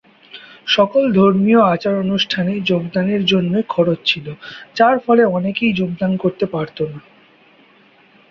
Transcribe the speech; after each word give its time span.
সকল 0.67 1.03
ধর্মীয় 1.13 1.61
আচার-অনুষ্ঠানে 1.65 2.53
যোগদানের 2.61 3.21
জন্যই 3.25 3.65
খরচ 3.69 3.99
ছিল, 4.05 4.27
যার 4.75 4.95
ফলে 4.99 5.23
অনেকেই 5.37 5.71
যোগদান 5.73 6.11
করতে 6.17 6.45
পারত 6.45 6.77
না। 6.91 6.99